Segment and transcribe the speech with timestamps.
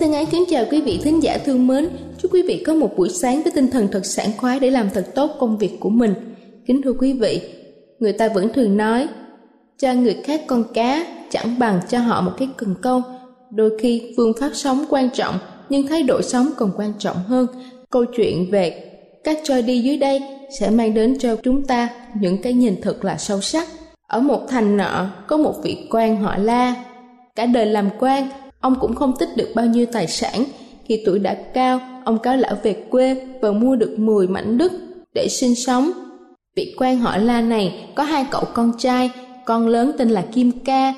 [0.00, 1.88] Thân ái kính chào quý vị thính giả thương mến.
[2.18, 4.90] Chúc quý vị có một buổi sáng với tinh thần thật sảng khoái để làm
[4.90, 6.14] thật tốt công việc của mình.
[6.66, 7.40] Kính thưa quý vị,
[7.98, 9.08] người ta vẫn thường nói
[9.78, 13.02] cho người khác con cá chẳng bằng cho họ một cái cần câu.
[13.50, 15.34] Đôi khi phương pháp sống quan trọng
[15.68, 17.46] nhưng thái độ sống còn quan trọng hơn.
[17.90, 18.90] Câu chuyện về
[19.24, 20.20] các trôi đi dưới đây
[20.58, 21.88] sẽ mang đến cho chúng ta
[22.20, 23.68] những cái nhìn thật là sâu sắc.
[24.06, 26.74] Ở một thành nọ có một vị quan họ La.
[27.36, 28.28] Cả đời làm quan,
[28.60, 30.44] ông cũng không tích được bao nhiêu tài sản.
[30.84, 34.72] Khi tuổi đã cao, ông cáo lão về quê và mua được 10 mảnh đất
[35.14, 35.90] để sinh sống.
[36.56, 39.10] Vị quan họ La này có hai cậu con trai,
[39.46, 40.94] con lớn tên là Kim Ca,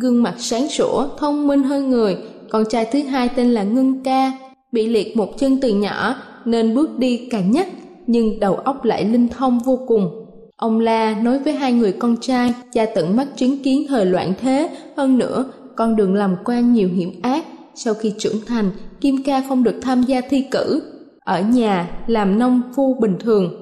[0.00, 2.16] gương mặt sáng sủa, thông minh hơn người.
[2.50, 4.32] Con trai thứ hai tên là Ngân Ca,
[4.72, 7.68] bị liệt một chân từ nhỏ nên bước đi càng nhắc,
[8.06, 10.10] nhưng đầu óc lại linh thông vô cùng.
[10.56, 14.32] Ông La nói với hai người con trai, cha tận mắt chứng kiến thời loạn
[14.40, 15.44] thế, hơn nữa
[15.76, 17.44] con đường làm quan nhiều hiểm ác.
[17.74, 18.70] Sau khi trưởng thành,
[19.00, 20.82] Kim Ca không được tham gia thi cử,
[21.24, 23.52] ở nhà làm nông phu bình thường.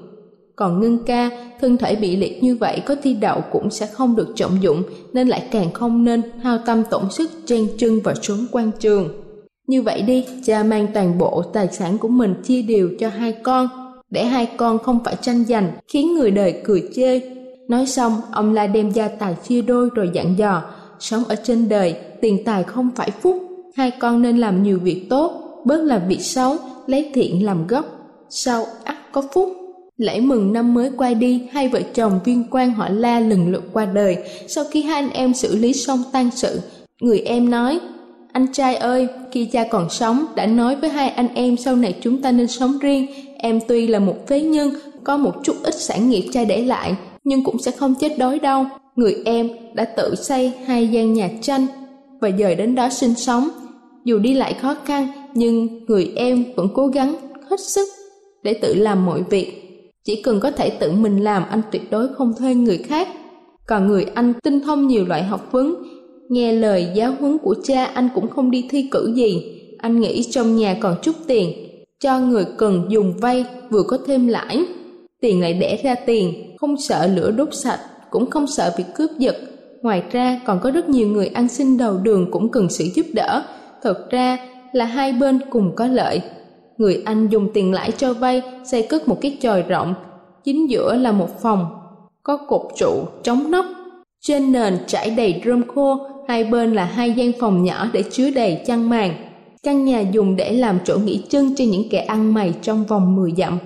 [0.57, 1.31] Còn Ngân Ca,
[1.61, 4.83] thân thể bị liệt như vậy có thi đậu cũng sẽ không được trọng dụng
[5.13, 9.09] nên lại càng không nên hao tâm tổn sức chen chân vào trốn quan trường.
[9.67, 13.33] Như vậy đi, cha mang toàn bộ tài sản của mình chia đều cho hai
[13.33, 13.69] con,
[14.11, 17.21] để hai con không phải tranh giành, khiến người đời cười chê.
[17.69, 20.63] Nói xong, ông La đem gia tài chia đôi rồi dặn dò,
[21.03, 23.37] sống ở trên đời, tiền tài không phải phúc,
[23.77, 25.33] hai con nên làm nhiều việc tốt,
[25.65, 27.85] bớt làm việc xấu, lấy thiện làm gốc,
[28.31, 29.57] sau ắt có phúc.
[29.97, 33.63] Lễ mừng năm mới qua đi, hai vợ chồng viên quan họ La lần lượt
[33.73, 34.17] qua đời.
[34.49, 36.61] Sau khi hai anh em xử lý xong tang sự,
[37.01, 37.81] người em nói,
[38.33, 41.95] anh trai ơi, khi cha còn sống đã nói với hai anh em sau này
[42.01, 43.07] chúng ta nên sống riêng.
[43.39, 44.71] Em tuy là một phế nhân,
[45.05, 46.95] có một chút ít sản nghiệp cha để lại,
[47.25, 48.65] nhưng cũng sẽ không chết đói đâu.
[48.97, 51.67] Người em đã tự xây hai gian nhà tranh
[52.21, 53.49] và dời đến đó sinh sống.
[54.05, 57.15] Dù đi lại khó khăn, nhưng người em vẫn cố gắng
[57.51, 57.89] hết sức
[58.43, 59.63] để tự làm mọi việc.
[60.05, 63.09] Chỉ cần có thể tự mình làm anh tuyệt đối không thuê người khác.
[63.67, 65.83] Còn người anh tinh thông nhiều loại học vấn,
[66.29, 69.59] nghe lời giáo huấn của cha anh cũng không đi thi cử gì.
[69.79, 71.53] Anh nghĩ trong nhà còn chút tiền,
[72.01, 74.65] cho người cần dùng vay vừa có thêm lãi.
[75.23, 79.11] Tiền lại đẻ ra tiền, không sợ lửa đốt sạch, cũng không sợ bị cướp
[79.19, 79.37] giật.
[79.83, 83.07] Ngoài ra còn có rất nhiều người ăn xin đầu đường cũng cần sự giúp
[83.15, 83.43] đỡ.
[83.83, 84.39] Thật ra
[84.73, 86.21] là hai bên cùng có lợi.
[86.77, 89.95] Người anh dùng tiền lãi cho vay xây cất một cái chòi rộng,
[90.45, 91.67] chính giữa là một phòng,
[92.23, 93.67] có cột trụ, chống nóc.
[94.21, 95.99] Trên nền trải đầy rơm khô,
[96.29, 99.15] hai bên là hai gian phòng nhỏ để chứa đầy chăn màn.
[99.63, 103.17] Căn nhà dùng để làm chỗ nghỉ chân cho những kẻ ăn mày trong vòng
[103.17, 103.59] 10 dặm.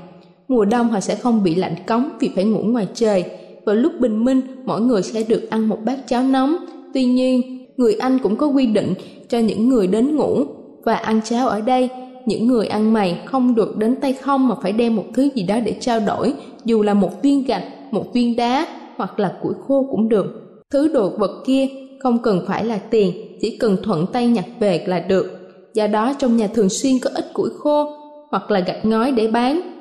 [0.48, 3.24] Mùa đông họ sẽ không bị lạnh cống vì phải ngủ ngoài trời.
[3.64, 6.56] Vào lúc bình minh, mỗi người sẽ được ăn một bát cháo nóng.
[6.94, 8.94] Tuy nhiên, người Anh cũng có quy định
[9.28, 10.44] cho những người đến ngủ
[10.84, 11.88] và ăn cháo ở đây.
[12.26, 15.42] Những người ăn mày không được đến tay không mà phải đem một thứ gì
[15.42, 16.34] đó để trao đổi,
[16.64, 18.66] dù là một viên gạch, một viên đá
[18.96, 20.26] hoặc là củi khô cũng được.
[20.70, 21.68] Thứ đồ vật kia
[22.00, 25.26] không cần phải là tiền, chỉ cần thuận tay nhặt về là được.
[25.74, 27.90] Do đó trong nhà thường xuyên có ít củi khô
[28.30, 29.75] hoặc là gạch ngói để bán.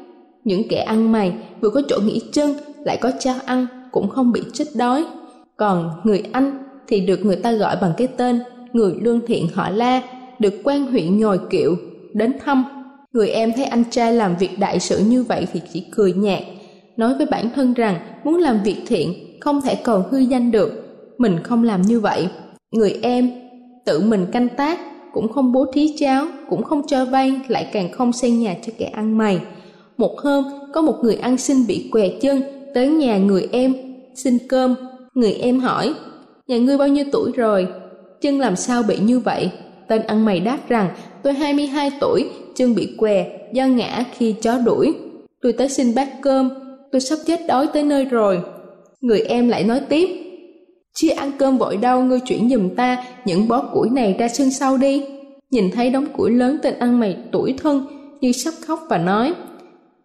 [0.46, 2.54] Những kẻ ăn mày vừa có chỗ nghỉ chân
[2.86, 5.06] lại có cháo ăn cũng không bị chết đói.
[5.58, 8.40] Còn người Anh thì được người ta gọi bằng cái tên
[8.74, 10.02] người lương thiện họ La,
[10.40, 11.76] được quan huyện nhồi kiệu
[12.14, 12.66] đến thăm.
[13.14, 16.40] Người em thấy anh trai làm việc đại sự như vậy thì chỉ cười nhạt,
[16.98, 20.72] nói với bản thân rằng muốn làm việc thiện không thể còn hư danh được,
[21.18, 22.28] mình không làm như vậy.
[22.72, 23.32] Người em
[23.86, 24.80] tự mình canh tác,
[25.14, 28.74] cũng không bố thí cháo, cũng không cho vay, lại càng không xây nhà cho
[28.78, 29.40] kẻ ăn mày.
[29.98, 30.44] Một hôm,
[30.74, 32.42] có một người ăn xin bị què chân,
[32.74, 33.76] tới nhà người em,
[34.16, 34.76] xin cơm.
[35.14, 35.94] Người em hỏi,
[36.48, 37.68] nhà ngươi bao nhiêu tuổi rồi?
[38.22, 39.52] Chân làm sao bị như vậy?
[39.88, 40.90] Tên ăn mày đáp rằng,
[41.24, 44.94] tôi 22 tuổi, chân bị què, do ngã khi chó đuổi.
[45.42, 46.50] Tôi tới xin bát cơm,
[46.92, 48.40] tôi sắp chết đói tới nơi rồi.
[49.02, 50.10] Người em lại nói tiếp,
[50.94, 54.52] chưa ăn cơm vội đâu, ngươi chuyển giùm ta những bó củi này ra sân
[54.52, 55.04] sau đi.
[55.52, 57.86] Nhìn thấy đống củi lớn tên ăn mày tuổi thân,
[58.22, 59.34] như sắp khóc và nói,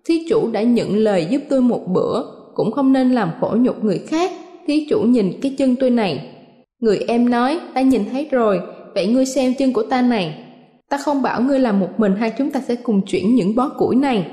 [0.05, 2.23] thí chủ đã nhận lời giúp tôi một bữa,
[2.55, 4.33] cũng không nên làm khổ nhục người khác.
[4.67, 6.31] Thí chủ nhìn cái chân tôi này.
[6.81, 8.61] Người em nói, ta nhìn thấy rồi,
[8.95, 10.45] vậy ngươi xem chân của ta này.
[10.89, 13.69] Ta không bảo ngươi làm một mình hai chúng ta sẽ cùng chuyển những bó
[13.69, 14.27] củi này.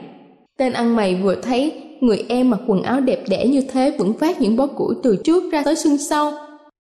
[0.58, 4.14] Tên ăn mày vừa thấy người em mặc quần áo đẹp đẽ như thế vẫn
[4.14, 6.34] phát những bó củi từ trước ra tới xương sau.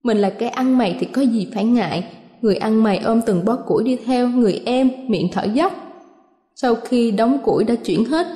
[0.03, 2.03] Mình là cái ăn mày thì có gì phải ngại.
[2.41, 5.73] Người ăn mày ôm từng bó củi đi theo người em miệng thở dốc.
[6.55, 8.27] Sau khi đóng củi đã chuyển hết,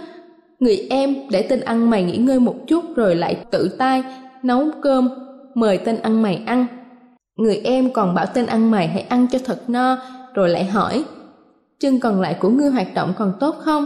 [0.62, 4.04] người em để tên ăn mày nghỉ ngơi một chút rồi lại tự tay
[4.44, 5.10] nấu cơm
[5.56, 6.66] mời tên ăn mày ăn.
[7.38, 9.98] Người em còn bảo tên ăn mày hãy ăn cho thật no
[10.34, 11.04] rồi lại hỏi
[11.80, 13.86] chân còn lại của ngươi hoạt động còn tốt không?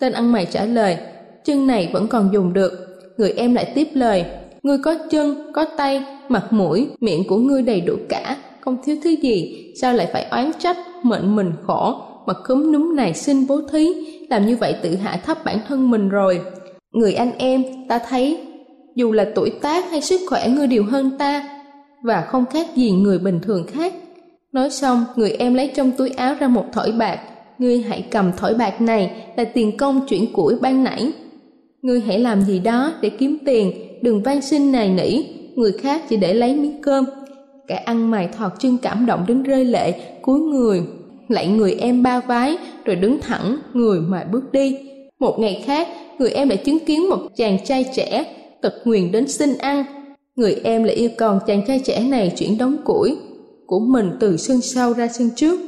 [0.00, 0.96] Tên ăn mày trả lời
[1.44, 2.72] chân này vẫn còn dùng được.
[3.16, 4.24] Người em lại tiếp lời
[4.64, 8.96] ngươi có chân, có tay, mặt mũi, miệng của ngươi đầy đủ cả, không thiếu
[9.04, 13.46] thứ gì, sao lại phải oán trách, mệnh mình khổ, mà cúm núm này xin
[13.46, 13.88] bố thí,
[14.30, 16.40] làm như vậy tự hạ thấp bản thân mình rồi.
[16.92, 18.38] Người anh em, ta thấy,
[18.94, 21.48] dù là tuổi tác hay sức khỏe ngươi đều hơn ta,
[22.02, 23.94] và không khác gì người bình thường khác.
[24.52, 27.20] Nói xong, người em lấy trong túi áo ra một thỏi bạc,
[27.58, 31.12] ngươi hãy cầm thỏi bạc này là tiền công chuyển củi ban nãy.
[31.82, 33.72] Ngươi hãy làm gì đó để kiếm tiền,
[34.02, 35.24] đừng van xin nài nỉ,
[35.54, 37.04] người khác chỉ để lấy miếng cơm.
[37.66, 39.92] Cả ăn mày thọt chân cảm động đến rơi lệ,
[40.22, 40.82] cúi người,
[41.28, 44.78] lại người em ba vái, rồi đứng thẳng, người mà bước đi.
[45.20, 45.88] Một ngày khác,
[46.18, 48.24] người em đã chứng kiến một chàng trai trẻ,
[48.62, 49.84] tật nguyền đến xin ăn.
[50.36, 53.16] Người em lại yêu cầu chàng trai trẻ này chuyển đống củi
[53.66, 55.60] của mình từ sân sau ra sân trước.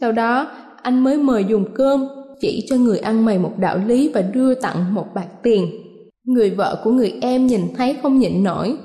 [0.00, 0.50] Sau đó,
[0.82, 2.06] anh mới mời dùng cơm,
[2.40, 5.70] chỉ cho người ăn mày một đạo lý và đưa tặng một bạc tiền.
[6.24, 8.76] Người vợ của người em nhìn thấy không nhịn nổi,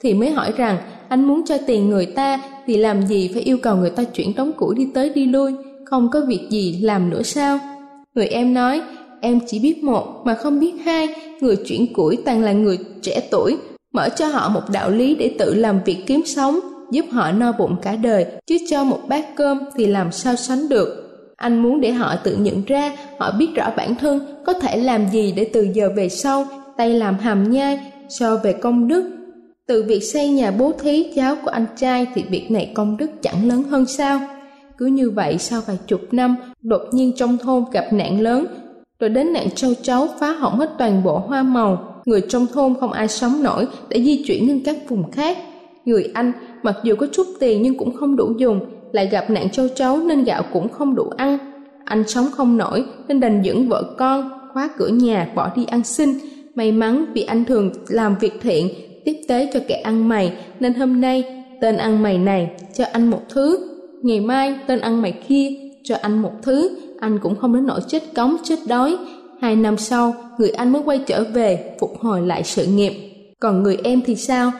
[0.00, 0.78] thì mới hỏi rằng
[1.08, 4.34] anh muốn cho tiền người ta thì làm gì phải yêu cầu người ta chuyển
[4.34, 5.52] đống củi đi tới đi lui,
[5.84, 7.58] không có việc gì làm nữa sao?
[8.14, 8.82] Người em nói,
[9.20, 11.08] em chỉ biết một mà không biết hai,
[11.40, 13.56] người chuyển củi toàn là người trẻ tuổi,
[13.92, 16.60] mở cho họ một đạo lý để tự làm việc kiếm sống,
[16.90, 20.68] giúp họ no bụng cả đời, chứ cho một bát cơm thì làm sao sánh
[20.68, 21.04] được.
[21.36, 25.08] Anh muốn để họ tự nhận ra, họ biết rõ bản thân có thể làm
[25.12, 26.46] gì để từ giờ về sau
[26.76, 29.17] tay làm hàm nhai so về công đức.
[29.68, 33.10] Từ việc xây nhà bố thí cháu của anh trai thì việc này công đức
[33.22, 34.20] chẳng lớn hơn sao.
[34.78, 38.46] Cứ như vậy sau vài chục năm, đột nhiên trong thôn gặp nạn lớn,
[39.00, 42.02] rồi đến nạn châu chấu phá hỏng hết toàn bộ hoa màu.
[42.04, 45.38] Người trong thôn không ai sống nổi để di chuyển đến các vùng khác.
[45.84, 46.32] Người Anh
[46.62, 48.60] mặc dù có chút tiền nhưng cũng không đủ dùng,
[48.92, 51.38] lại gặp nạn châu chấu nên gạo cũng không đủ ăn.
[51.84, 55.84] Anh sống không nổi nên đành dẫn vợ con, khóa cửa nhà bỏ đi ăn
[55.84, 56.18] xin.
[56.54, 58.68] May mắn vì anh thường làm việc thiện,
[59.08, 61.24] tiếp tế cho kẻ ăn mày nên hôm nay
[61.60, 63.58] tên ăn mày này cho anh một thứ.
[64.02, 65.48] Ngày mai tên ăn mày kia
[65.84, 68.96] cho anh một thứ, anh cũng không đến nỗi chết cống chết đói.
[69.40, 72.92] Hai năm sau, người anh mới quay trở về, phục hồi lại sự nghiệp.
[73.40, 74.52] Còn người em thì sao?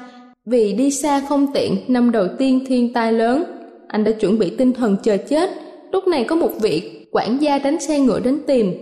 [0.46, 3.44] Vì đi xa không tiện, năm đầu tiên thiên tai lớn,
[3.88, 5.50] anh đã chuẩn bị tinh thần chờ chết.
[5.92, 8.72] Lúc này có một vị quản gia đánh xe ngựa đến tìm,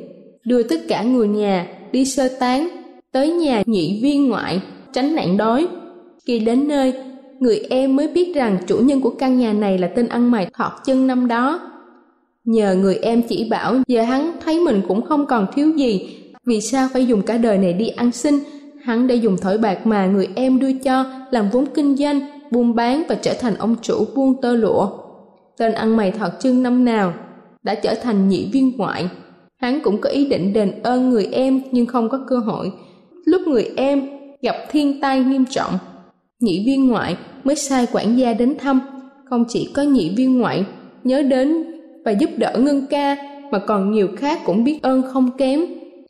[0.45, 2.69] đưa tất cả người nhà đi sơ tán
[3.13, 4.61] tới nhà nhị viên ngoại
[4.97, 5.69] tránh nạn đói.
[6.27, 6.95] Khi đến nơi,
[7.41, 10.51] người em mới biết rằng chủ nhân của căn nhà này là tên ăn mày
[10.53, 11.61] thọt chân năm đó.
[12.45, 16.61] Nhờ người em chỉ bảo, giờ hắn thấy mình cũng không còn thiếu gì, vì
[16.61, 18.35] sao phải dùng cả đời này đi ăn xin,
[18.83, 22.75] hắn đã dùng thỏi bạc mà người em đưa cho làm vốn kinh doanh, buôn
[22.75, 24.89] bán và trở thành ông chủ buôn tơ lụa.
[25.59, 27.15] Tên ăn mày thọt chân năm nào
[27.63, 29.09] đã trở thành nhị viên ngoại.
[29.57, 32.73] Hắn cũng có ý định đền ơn người em nhưng không có cơ hội.
[33.25, 34.16] Lúc người em
[34.47, 35.79] gặp thiên tai nghiêm trọng,
[36.41, 38.81] nhị viên ngoại mới sai quản gia đến thăm.
[39.31, 40.65] Không chỉ có nhị viên ngoại
[41.05, 41.65] nhớ đến
[42.05, 43.17] và giúp đỡ ngân ca
[43.51, 45.61] mà còn nhiều khác cũng biết ơn không kém.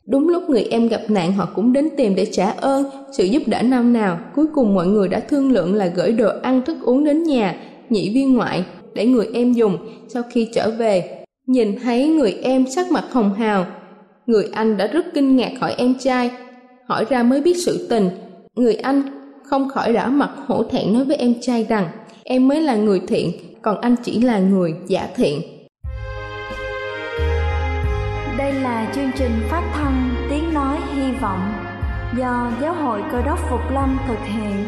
[0.07, 2.85] Đúng lúc người em gặp nạn họ cũng đến tìm để trả ơn
[3.17, 4.19] sự giúp đỡ năm nào.
[4.35, 7.55] Cuối cùng mọi người đã thương lượng là gửi đồ ăn thức uống đến nhà
[7.89, 8.63] nhị viên ngoại
[8.93, 9.77] để người em dùng
[10.07, 11.23] sau khi trở về.
[11.47, 13.65] Nhìn thấy người em sắc mặt hồng hào,
[14.25, 16.31] người anh đã rất kinh ngạc hỏi em trai,
[16.87, 18.09] hỏi ra mới biết sự tình.
[18.57, 19.01] Người anh
[19.43, 21.87] không khỏi đỏ mặt hổ thẹn nói với em trai rằng
[22.23, 25.41] em mới là người thiện, còn anh chỉ là người giả thiện.
[28.37, 31.53] Đây là chương trình phát thanh Tiếng Nói Hy Vọng
[32.17, 34.65] do Giáo hội Cơ đốc Phục Lâm thực hiện.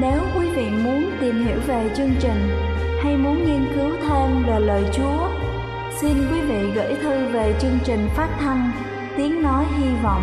[0.00, 2.48] Nếu quý vị muốn tìm hiểu về chương trình
[3.02, 5.28] hay muốn nghiên cứu thêm về lời Chúa,
[6.00, 8.70] xin quý vị gửi thư về chương trình phát thanh
[9.16, 10.22] Tiếng Nói Hy Vọng,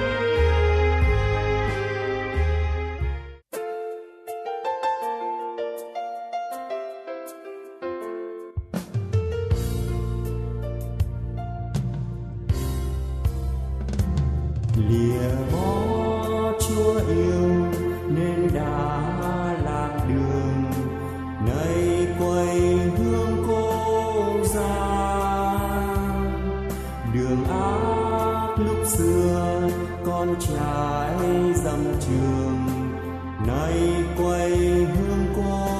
[27.61, 29.69] hát lúc xưa
[30.05, 32.67] con trai dăm trường
[33.47, 35.70] nay quay hương qua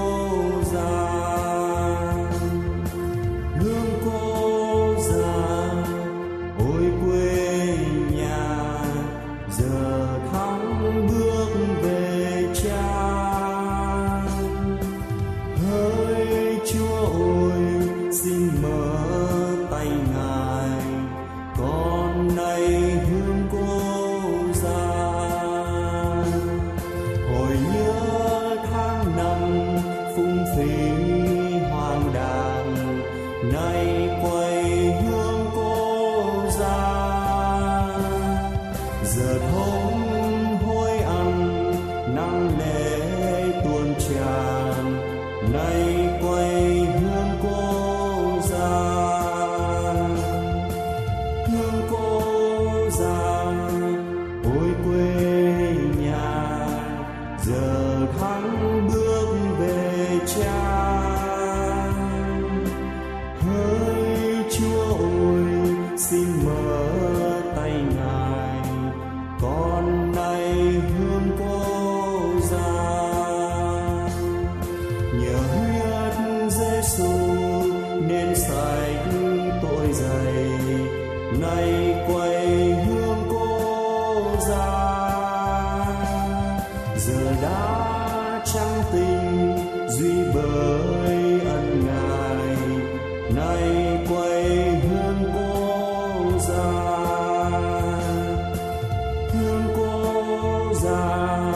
[100.83, 101.51] ra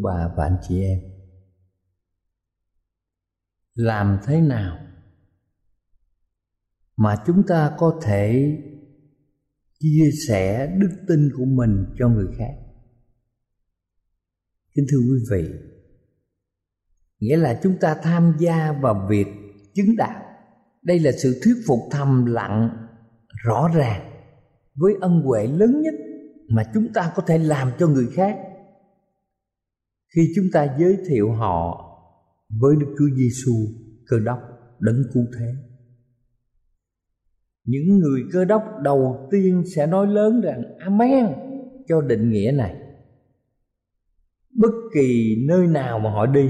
[0.03, 1.00] Bà và anh chị em.
[3.74, 4.77] Làm thế nào
[6.98, 8.58] mà chúng ta có thể
[9.79, 12.53] chia sẻ đức tin của mình cho người khác?
[14.75, 15.50] Kính thưa quý vị,
[17.22, 19.27] Nghĩa là chúng ta tham gia vào việc
[19.74, 20.22] chứng đạo.
[20.81, 22.88] Đây là sự thuyết phục thầm lặng,
[23.46, 24.12] rõ ràng,
[24.75, 25.93] Với ân huệ lớn nhất
[26.48, 28.38] mà chúng ta có thể làm cho người khác
[30.15, 31.88] khi chúng ta giới thiệu họ
[32.60, 33.53] với Đức Chúa Giêsu
[34.08, 34.39] cơ đốc
[34.80, 35.53] đấng cứu thế.
[37.65, 41.25] Những người cơ đốc đầu tiên sẽ nói lớn rằng Amen
[41.88, 42.75] cho định nghĩa này.
[44.56, 46.50] Bất kỳ nơi nào mà họ đi,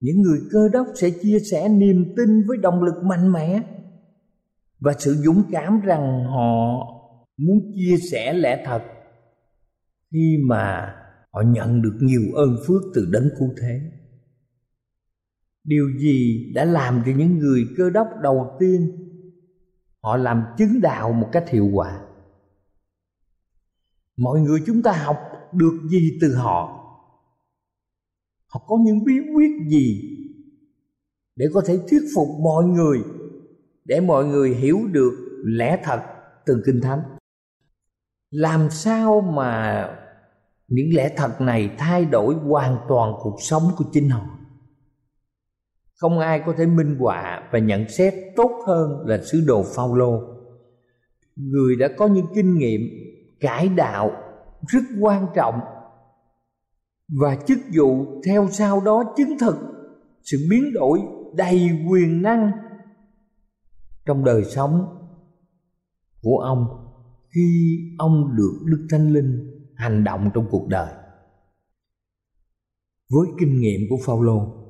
[0.00, 3.62] những người cơ đốc sẽ chia sẻ niềm tin với động lực mạnh mẽ
[4.80, 6.86] và sự dũng cảm rằng họ
[7.36, 8.82] muốn chia sẻ lẽ thật
[10.12, 10.94] khi mà
[11.32, 13.80] họ nhận được nhiều ơn phước từ đấng cứu thế.
[15.64, 19.02] Điều gì đã làm cho những người cơ đốc đầu tiên
[20.02, 22.00] họ làm chứng đạo một cách hiệu quả?
[24.16, 25.18] Mọi người chúng ta học
[25.52, 26.78] được gì từ họ?
[28.46, 30.18] Họ có những bí quyết gì
[31.36, 32.98] để có thể thuyết phục mọi người,
[33.84, 36.00] để mọi người hiểu được lẽ thật
[36.46, 37.02] từ kinh thánh?
[38.30, 39.88] Làm sao mà
[40.72, 44.26] những lẽ thật này thay đổi hoàn toàn cuộc sống của chính họ.
[45.94, 50.20] Không ai có thể minh họa và nhận xét tốt hơn là sứ đồ Phaolô.
[51.36, 52.80] Người đã có những kinh nghiệm,
[53.40, 54.10] cải đạo
[54.68, 55.60] rất quan trọng
[57.20, 59.56] và chức vụ theo sau đó chứng thực
[60.22, 60.98] sự biến đổi
[61.34, 62.50] đầy quyền năng
[64.06, 64.86] trong đời sống
[66.22, 66.66] của ông
[67.34, 69.51] khi ông được Đức Thánh Linh
[69.82, 70.88] hành động trong cuộc đời.
[73.10, 74.62] Với kinh nghiệm của Phaolô,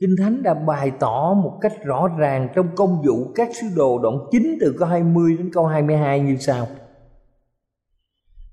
[0.00, 3.98] Kinh Thánh đã bày tỏ một cách rõ ràng trong công vụ các sứ đồ
[3.98, 6.66] đoạn 9 từ câu 20 đến câu 22 như sau.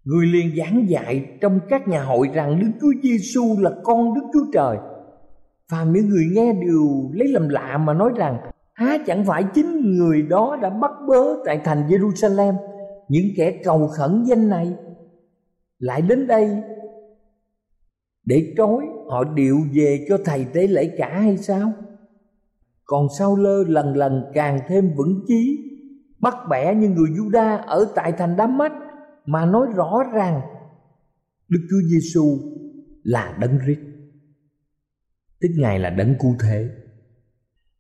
[0.03, 4.21] Người liền giảng dạy trong các nhà hội rằng Đức Chúa Giêsu là con Đức
[4.33, 4.77] Chúa Trời.
[5.69, 8.37] Và những người nghe đều lấy làm lạ mà nói rằng
[8.73, 12.53] Há chẳng phải chính người đó đã bắt bớ tại thành Jerusalem
[13.09, 14.73] Những kẻ cầu khẩn danh này
[15.83, 16.61] lại đến đây
[18.25, 21.71] Để trói họ điệu về cho thầy tế lễ cả hay sao?
[22.85, 25.69] Còn sau lơ lần lần càng thêm vững chí,
[26.19, 28.71] Bắt bẻ như người Juda ở tại thành Đám Mách
[29.25, 30.41] Mà nói rõ ràng
[31.49, 32.37] Đức Chúa Giêsu
[33.03, 33.79] là đấng rít.
[35.41, 36.69] Tức Ngài là đấng cụ thể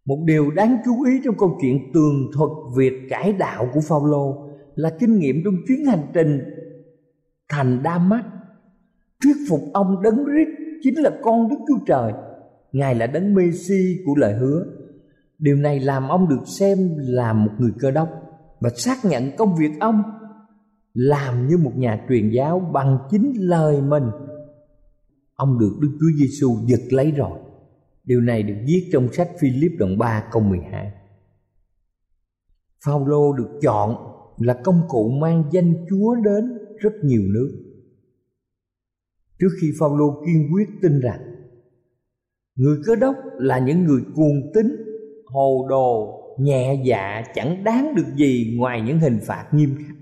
[0.05, 4.49] một điều đáng chú ý trong câu chuyện tường thuật việc cải đạo của Phaolô
[4.75, 6.52] là kinh nghiệm trong chuyến hành trình
[7.49, 8.23] thành Đa mắt
[9.23, 10.47] thuyết phục ông đấng rít
[10.83, 12.13] chính là con Đức Chúa Trời.
[12.71, 14.65] Ngài là đấng Messi của lời hứa.
[15.37, 18.09] Điều này làm ông được xem là một người cơ đốc
[18.59, 20.03] và xác nhận công việc ông
[20.93, 24.03] làm như một nhà truyền giáo bằng chính lời mình.
[25.35, 27.39] Ông được Đức Chúa Giêsu giật lấy rồi.
[28.03, 30.91] Điều này được viết trong sách Philip đoạn 3 câu 12.
[32.85, 33.95] Phaolô được chọn
[34.37, 37.51] là công cụ mang danh Chúa đến rất nhiều nước.
[39.39, 41.19] Trước khi Phaolô kiên quyết tin rằng
[42.55, 44.75] người cơ đốc là những người cuồng tín,
[45.25, 49.95] hồ đồ, nhẹ dạ chẳng đáng được gì ngoài những hình phạt nghiêm khắc.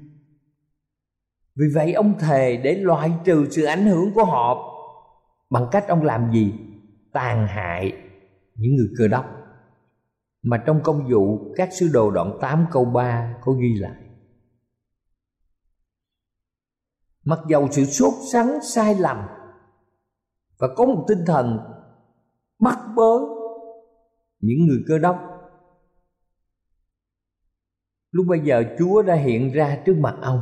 [1.56, 4.68] Vì vậy ông thề để loại trừ sự ảnh hưởng của họ
[5.50, 6.54] bằng cách ông làm gì?
[7.14, 7.94] tàn hại
[8.56, 9.26] những người cơ đốc
[10.44, 14.01] mà trong công vụ các sứ đồ đoạn 8 câu 3 có ghi lại.
[17.26, 19.18] Mặc dầu sự sốt sắng, sai lầm,
[20.60, 21.60] và có một tinh thần
[22.60, 23.20] bắt bớ,
[24.40, 25.18] những người cơ đốc
[28.12, 30.42] lúc bây giờ chúa đã hiện ra trước mặt ông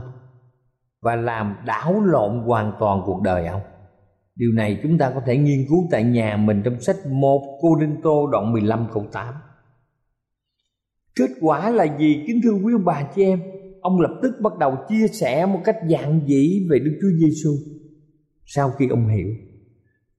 [1.02, 3.62] và làm đảo lộn hoàn toàn cuộc đời ông
[4.36, 7.76] Điều này chúng ta có thể nghiên cứu tại nhà mình trong sách 1 Cô
[7.76, 9.34] Đinh Tô đoạn 15 câu 8.
[11.16, 13.42] Kết quả là gì, kính thưa quý ông bà chị em?
[13.82, 17.52] Ông lập tức bắt đầu chia sẻ một cách dạng dĩ về Đức Chúa Giêsu.
[18.46, 19.28] Sau khi ông hiểu,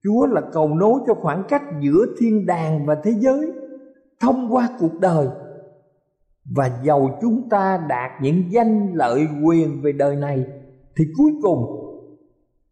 [0.05, 3.53] Chúa là cầu nối cho khoảng cách giữa thiên đàng và thế giới
[4.20, 5.29] thông qua cuộc đời.
[6.57, 10.44] Và dầu chúng ta đạt những danh lợi quyền về đời này
[10.96, 11.64] thì cuối cùng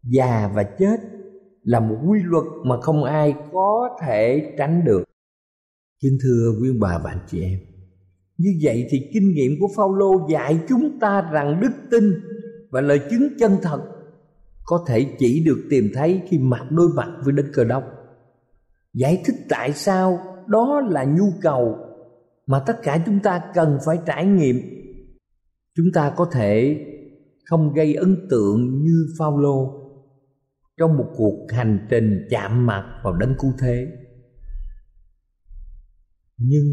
[0.03, 0.97] già và chết
[1.63, 5.03] là một quy luật mà không ai có thể tránh được.
[6.01, 7.59] Kính thưa quý bà và anh chị em,
[8.39, 12.03] như vậy thì kinh nghiệm của Phaolô dạy chúng ta rằng đức tin
[12.71, 13.81] và lời chứng chân thật
[14.63, 17.83] có thể chỉ được tìm thấy khi mặt đối mặt với đấng Cơ Đốc.
[18.93, 21.77] Giải thích tại sao đó là nhu cầu
[22.47, 24.55] mà tất cả chúng ta cần phải trải nghiệm.
[25.75, 26.85] Chúng ta có thể
[27.45, 29.79] không gây ấn tượng như Phaolô
[30.77, 33.87] trong một cuộc hành trình chạm mặt vào đấng cứu thế
[36.37, 36.65] nhưng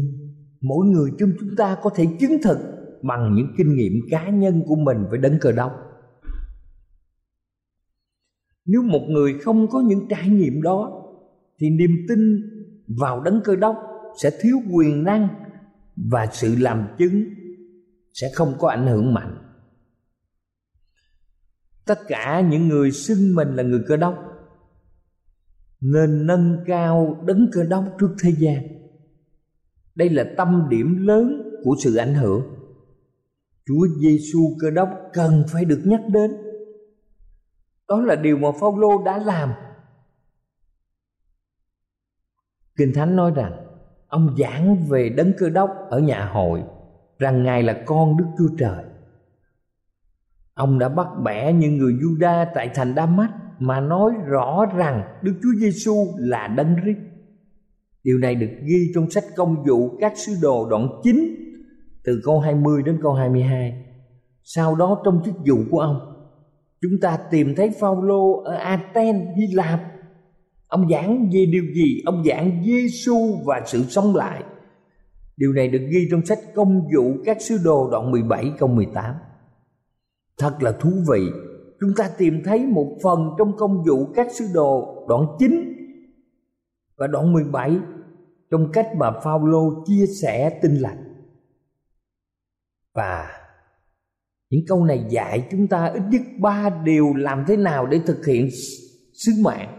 [0.61, 2.57] mỗi người trong chúng ta có thể chứng thực
[3.03, 5.71] bằng những kinh nghiệm cá nhân của mình với đấng cơ đốc
[8.67, 11.03] nếu một người không có những trải nghiệm đó,
[11.59, 12.41] thì niềm tin
[12.99, 13.77] vào đấng cơ đốc
[14.21, 15.27] sẽ thiếu quyền năng
[16.11, 17.23] và sự làm chứng
[18.13, 19.37] sẽ không có ảnh hưởng mạnh.
[21.85, 24.15] Tất cả những người xưng mình là người cơ đốc
[25.81, 28.63] nên nâng cao đấng cơ đốc trước thế gian
[29.97, 32.41] đây là tâm điểm lớn của sự ảnh hưởng
[33.65, 36.31] Chúa Giêsu cơ đốc cần phải được nhắc đến
[37.87, 39.53] đó là điều mà Phaolô đã làm
[42.77, 43.51] Kinh Thánh nói rằng,
[44.07, 46.63] ông giảng về đấng cơ đốc ở nhà hội,
[47.19, 48.83] rằng ngài là con Đức Chúa Trời.
[50.53, 55.17] Ông đã bắt bẻ những người Juda tại thành Đa Mách mà nói rõ rằng
[55.21, 56.99] Đức Chúa Giêsu là đấng Christ.
[58.03, 61.35] Điều này được ghi trong sách công vụ các sứ đồ đoạn 9
[62.03, 63.83] từ câu 20 đến câu 22.
[64.43, 65.99] Sau đó trong chức vụ của ông,
[66.81, 69.79] chúng ta tìm thấy Phaolô ở Athens, Hy Lạp.
[70.67, 72.01] Ông giảng về điều gì?
[72.05, 74.43] Ông giảng Giêsu và sự sống lại.
[75.37, 79.15] Điều này được ghi trong sách Công vụ các sứ đồ đoạn 17 câu 18.
[80.37, 81.21] Thật là thú vị,
[81.79, 85.66] chúng ta tìm thấy một phần trong công vụ các sứ đồ đoạn 9
[86.97, 87.77] và đoạn 17
[88.51, 91.03] trong cách mà Phaolô chia sẻ tin lành.
[92.93, 93.29] Và
[94.49, 98.25] những câu này dạy chúng ta ít nhất ba điều làm thế nào để thực
[98.25, 98.49] hiện
[99.13, 99.77] sứ mạng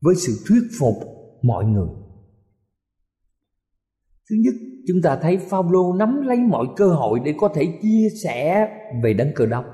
[0.00, 0.94] với sự thuyết phục
[1.42, 1.88] mọi người.
[4.30, 4.54] Thứ nhất,
[4.86, 8.68] chúng ta thấy Phaolô nắm lấy mọi cơ hội để có thể chia sẻ
[9.02, 9.64] về đấng cờ đốc.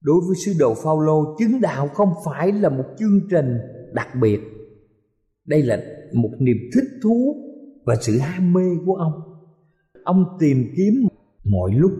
[0.00, 3.58] Đối với sứ đồ Phaolô, chứng đạo không phải là một chương trình
[3.92, 4.40] đặc biệt.
[5.44, 7.36] Đây là một niềm thích thú
[7.84, 9.12] và sự ham mê của ông.
[10.04, 11.08] Ông tìm kiếm
[11.44, 11.92] mọi lúc,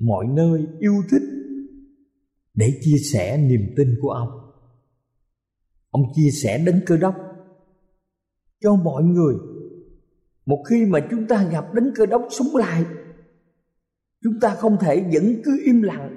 [0.00, 1.22] mọi nơi yêu thích
[2.54, 4.28] để chia sẻ niềm tin của ông.
[5.90, 7.14] Ông chia sẻ đến cơ đốc
[8.60, 9.34] cho mọi người
[10.46, 12.84] một khi mà chúng ta gặp đến cơ đốc sống lại
[14.22, 16.16] chúng ta không thể vẫn cứ im lặng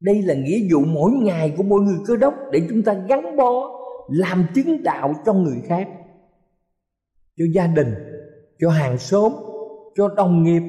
[0.00, 3.36] đây là nghĩa vụ mỗi ngày của mỗi người cơ đốc để chúng ta gắn
[3.36, 3.81] bó
[4.12, 5.88] làm chứng đạo cho người khác,
[7.36, 7.94] cho gia đình,
[8.58, 9.32] cho hàng xóm,
[9.96, 10.62] cho đồng nghiệp.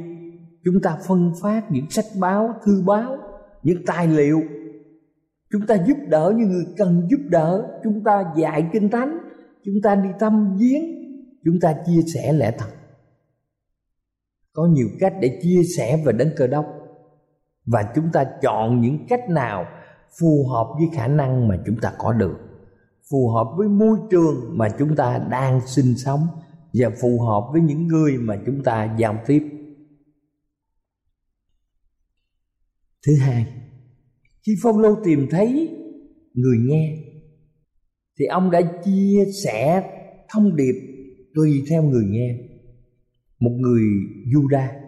[0.66, 3.18] Chúng ta phân phát những sách báo, thư báo,
[3.64, 4.42] những tài liệu.
[5.52, 7.80] Chúng ta giúp đỡ những người cần giúp đỡ.
[7.84, 9.18] Chúng ta dạy kinh thánh.
[9.66, 10.84] Chúng ta đi thăm viếng.
[11.46, 12.70] Chúng ta chia sẻ lẽ thật.
[14.54, 16.66] Có nhiều cách để chia sẻ về đấng cơ đốc.
[17.66, 19.66] Và chúng ta chọn những cách nào
[20.20, 22.53] phù hợp với khả năng mà chúng ta có được
[23.12, 26.28] phù hợp với môi trường mà chúng ta đang sinh sống
[26.74, 29.44] và phù hợp với những người mà chúng ta giao tiếp.
[33.08, 33.46] Thứ hai,
[34.46, 35.70] khi phong lô tìm thấy
[36.34, 36.98] người nghe,
[38.20, 39.90] thì ông đã chia sẻ
[40.30, 40.76] thông điệp
[41.36, 42.38] tùy theo người nghe.
[43.40, 43.84] Một người
[44.34, 44.84] Juda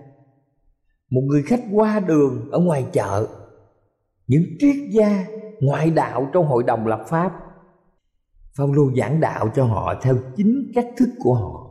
[1.09, 3.27] một người khách qua đường ở ngoài chợ,
[4.27, 5.25] những triết gia
[5.59, 7.31] ngoại đạo trong hội đồng lập pháp
[8.57, 11.61] Phaolô giảng đạo cho họ theo chính cách thức của họ.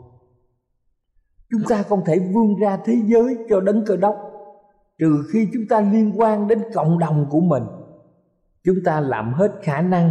[1.51, 4.17] Chúng ta không thể vươn ra thế giới cho đấng cơ đốc.
[4.99, 7.63] Trừ khi chúng ta liên quan đến cộng đồng của mình,
[8.65, 10.11] chúng ta làm hết khả năng.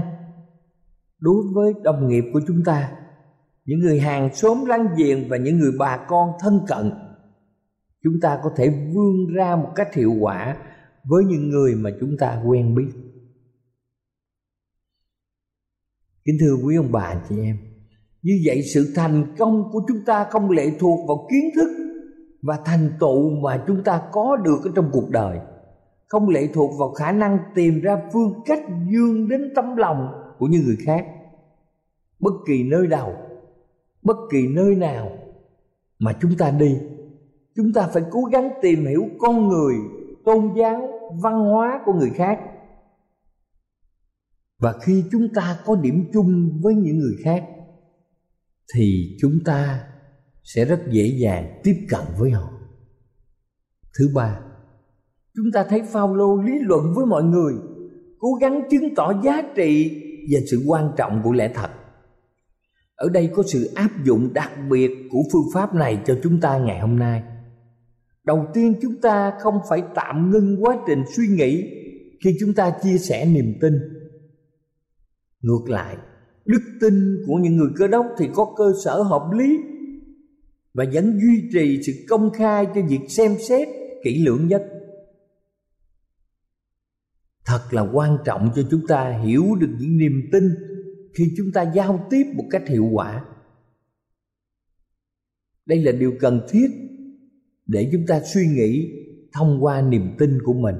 [1.19, 2.91] Đối với đồng nghiệp của chúng ta,
[3.65, 6.91] những người hàng xóm láng giềng và những người bà con thân cận,
[8.03, 10.57] chúng ta có thể vươn ra một cách hiệu quả
[11.03, 12.89] với những người mà chúng ta quen biết.
[16.25, 17.57] Kính thưa quý ông bà chị em,
[18.21, 21.69] như vậy sự thành công của chúng ta không lệ thuộc vào kiến thức
[22.41, 25.39] và thành tựu mà chúng ta có được ở trong cuộc đời.
[26.07, 30.07] Không lệ thuộc vào khả năng tìm ra phương cách dương đến tấm lòng
[30.39, 31.05] của những người khác.
[32.19, 33.13] Bất kỳ nơi đâu
[34.03, 35.11] bất kỳ nơi nào
[35.99, 36.77] mà chúng ta đi,
[37.55, 39.75] chúng ta phải cố gắng tìm hiểu con người,
[40.25, 40.89] tôn giáo,
[41.21, 42.39] văn hóa của người khác
[44.63, 47.43] và khi chúng ta có điểm chung với những người khác,
[48.73, 49.83] thì chúng ta
[50.43, 52.49] sẽ rất dễ dàng tiếp cận với họ.
[53.99, 54.39] Thứ ba,
[55.35, 57.53] chúng ta thấy Phaolô lý luận với mọi người,
[58.19, 60.01] cố gắng chứng tỏ giá trị
[60.33, 61.69] và sự quan trọng của lẽ thật.
[62.95, 66.57] Ở đây có sự áp dụng đặc biệt của phương pháp này cho chúng ta
[66.57, 67.23] ngày hôm nay.
[68.23, 71.63] Đầu tiên, chúng ta không phải tạm ngưng quá trình suy nghĩ
[72.23, 73.73] khi chúng ta chia sẻ niềm tin
[75.43, 75.97] ngược lại,
[76.45, 79.57] đức tin của những người cơ đốc thì có cơ sở hợp lý
[80.73, 83.67] và vẫn duy trì sự công khai cho việc xem xét,
[84.03, 84.69] kỹ lưỡng nhất.
[87.45, 90.43] Thật là quan trọng cho chúng ta hiểu được những niềm tin
[91.13, 93.25] khi chúng ta giao tiếp một cách hiệu quả.
[95.65, 96.67] Đây là điều cần thiết
[97.67, 98.91] để chúng ta suy nghĩ
[99.33, 100.75] thông qua niềm tin của mình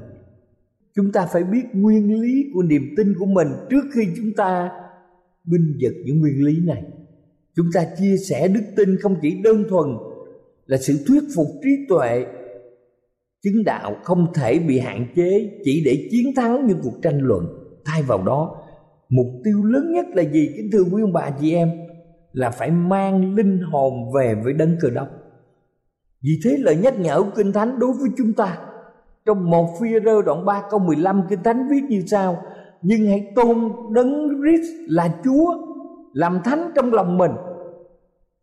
[0.96, 4.70] chúng ta phải biết nguyên lý của niềm tin của mình trước khi chúng ta
[5.44, 6.82] binh vực những nguyên lý này.
[7.56, 9.88] Chúng ta chia sẻ đức tin không chỉ đơn thuần
[10.66, 12.26] là sự thuyết phục trí tuệ,
[13.42, 17.46] chứng đạo không thể bị hạn chế chỉ để chiến thắng những cuộc tranh luận.
[17.84, 18.56] Thay vào đó,
[19.08, 20.50] mục tiêu lớn nhất là gì?
[20.56, 21.70] Kính thưa quý ông bà, chị em,
[22.32, 25.08] là phải mang linh hồn về với đấng cơ đốc.
[26.22, 28.58] Vì thế lời nhắc nhở của kinh thánh đối với chúng ta
[29.26, 32.42] trong một phi rơ đoạn 3 câu 15 kinh thánh viết như sau,
[32.82, 35.54] nhưng hãy tôn đấng Christ là Chúa,
[36.12, 37.32] làm thánh trong lòng mình.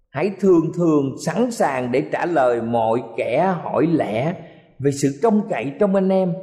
[0.09, 4.35] Hãy thường thường sẵn sàng để trả lời mọi kẻ hỏi lẽ
[4.79, 6.33] về sự trông cậy trong anh em,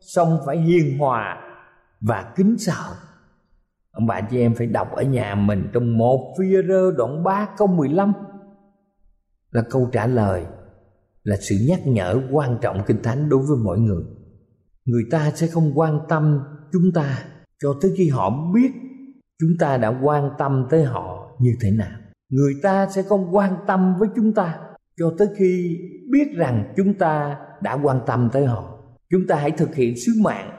[0.00, 1.38] song phải hiền hòa
[2.00, 2.94] và kính sợ.
[3.92, 7.48] Ông bà chị em phải đọc ở nhà mình trong một phi rơ đoạn 3
[7.56, 8.12] câu 15
[9.50, 10.44] là câu trả lời
[11.24, 14.02] là sự nhắc nhở quan trọng kinh thánh đối với mọi người.
[14.84, 16.40] Người ta sẽ không quan tâm
[16.72, 17.24] chúng ta
[17.62, 18.72] cho tới khi họ biết
[19.40, 21.98] chúng ta đã quan tâm tới họ như thế nào.
[22.30, 24.58] Người ta sẽ không quan tâm với chúng ta
[24.98, 25.78] cho tới khi
[26.10, 28.78] biết rằng chúng ta đã quan tâm tới họ.
[29.10, 30.50] Chúng ta hãy thực hiện sứ mạng,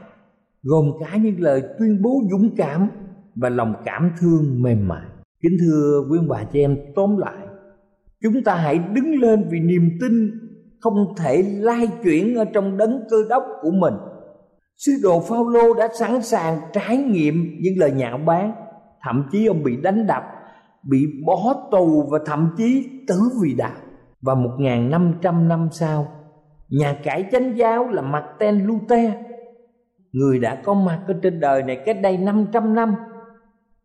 [0.63, 2.89] gồm cả những lời tuyên bố dũng cảm
[3.35, 5.05] và lòng cảm thương mềm mại.
[5.41, 7.47] Kính thưa quý ông bà chị em, tóm lại,
[8.21, 10.31] chúng ta hãy đứng lên vì niềm tin
[10.81, 13.93] không thể lai chuyển ở trong đấng cơ đốc của mình.
[14.77, 18.53] Sứ đồ Phaolô đã sẵn sàng trải nghiệm những lời nhạo báng,
[19.01, 20.23] thậm chí ông bị đánh đập,
[20.83, 23.75] bị bỏ tù và thậm chí tử vì đạo.
[24.21, 26.07] Và 1.500 năm sau,
[26.69, 29.11] nhà cải chánh giáo là Martin Luther,
[30.11, 32.95] người đã có mặt ở trên đời này cách đây 500 năm.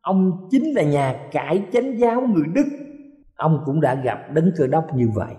[0.00, 2.66] Ông chính là nhà cải chánh giáo người Đức.
[3.37, 5.35] Ông cũng đã gặp đấng cơ đốc như vậy.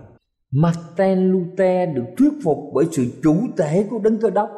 [0.52, 4.50] Martin Luther được thuyết phục bởi sự chủ thể của đấng cơ đốc.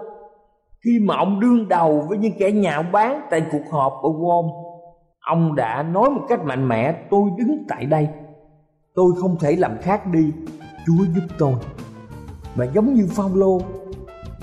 [0.85, 4.49] Khi mà ông đương đầu với những kẻ nhạo báng tại cuộc họp ở Rome,
[5.21, 8.09] ông đã nói một cách mạnh mẽ, tôi đứng tại đây.
[8.95, 10.33] Tôi không thể làm khác đi.
[10.87, 11.53] Chúa giúp tôi.
[12.55, 13.61] Và giống như Phaolô,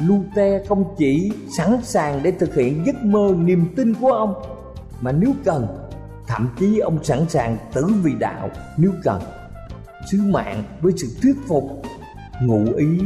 [0.07, 4.33] Luther không chỉ sẵn sàng để thực hiện giấc mơ niềm tin của ông,
[5.01, 5.67] mà nếu cần,
[6.27, 9.21] thậm chí ông sẵn sàng tử vì đạo nếu cần
[10.11, 11.81] sứ mạng với sự thuyết phục,
[12.41, 12.99] ngụ ý,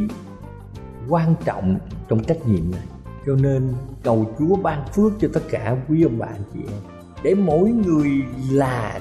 [1.10, 1.78] quan trọng
[2.10, 2.84] trong trách nhiệm này.
[3.26, 6.82] Cho nên cầu chúa ban phước cho tất cả quý ông bà anh chị em,
[7.24, 8.12] để mỗi người
[8.52, 9.00] là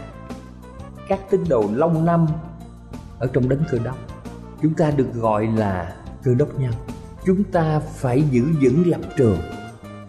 [1.09, 2.27] các tín đồ lâu năm
[3.19, 3.99] ở trong đấng cơ đốc.
[4.63, 6.73] Chúng ta được gọi là cơ đốc nhân.
[7.25, 9.39] Chúng ta phải giữ vững lập trường.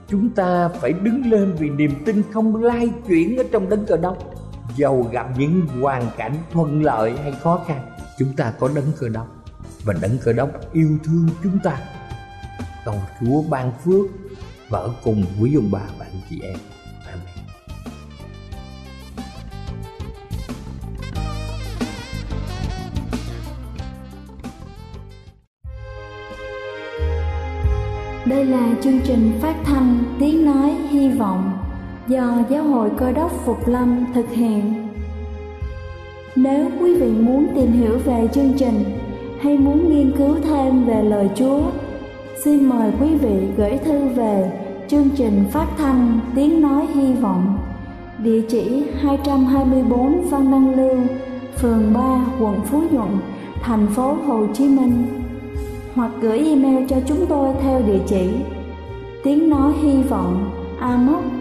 [0.08, 3.98] Chúng ta phải đứng lên vì niềm tin không lai chuyển ở trong đấng cơ
[3.98, 4.18] đốc
[4.80, 7.82] dầu gặp những hoàn cảnh thuận lợi hay khó khăn,
[8.20, 9.28] chúng ta có đấng cơ đốc.
[9.86, 11.80] Và đấng cơ đốc yêu thương chúng ta.
[12.86, 14.06] Cầu chúa ban phước
[14.70, 16.58] và ở cùng quý ông bà và anh chị em.
[17.06, 17.24] Amen.
[28.26, 31.59] Đây là chương trình phát thanh Tiếng Nói Hy Vọng
[32.10, 34.88] do Giáo hội Cơ đốc Phục Lâm thực hiện.
[36.36, 38.84] Nếu quý vị muốn tìm hiểu về chương trình
[39.42, 41.62] hay muốn nghiên cứu thêm về lời Chúa,
[42.44, 44.52] xin mời quý vị gửi thư về
[44.88, 47.58] chương trình phát thanh Tiếng Nói Hy Vọng,
[48.24, 50.98] địa chỉ 224 Văn Đăng Lưu,
[51.58, 53.10] phường 3, quận Phú Nhuận,
[53.62, 55.08] thành phố Hồ Chí Minh
[55.96, 58.30] hoặc gửi email cho chúng tôi theo địa chỉ
[59.24, 60.52] tiếng nói hy vọng